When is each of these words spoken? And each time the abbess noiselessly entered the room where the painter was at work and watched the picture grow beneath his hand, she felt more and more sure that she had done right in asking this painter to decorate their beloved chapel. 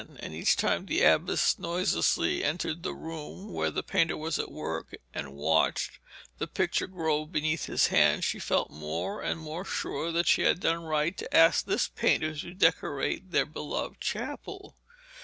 And 0.17 0.33
each 0.33 0.55
time 0.55 0.87
the 0.87 1.03
abbess 1.03 1.59
noiselessly 1.59 2.43
entered 2.43 2.81
the 2.81 2.95
room 2.95 3.53
where 3.53 3.69
the 3.69 3.83
painter 3.83 4.17
was 4.17 4.39
at 4.39 4.51
work 4.51 4.95
and 5.13 5.35
watched 5.35 5.99
the 6.39 6.47
picture 6.47 6.87
grow 6.87 7.25
beneath 7.25 7.65
his 7.67 7.85
hand, 7.93 8.23
she 8.23 8.39
felt 8.39 8.71
more 8.71 9.21
and 9.21 9.39
more 9.39 9.63
sure 9.63 10.11
that 10.11 10.25
she 10.25 10.41
had 10.41 10.59
done 10.59 10.81
right 10.81 11.21
in 11.21 11.27
asking 11.31 11.69
this 11.71 11.87
painter 11.87 12.35
to 12.35 12.55
decorate 12.55 13.29
their 13.29 13.45
beloved 13.45 14.01
chapel. 14.01 14.75